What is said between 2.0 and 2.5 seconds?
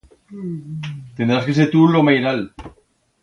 mairal.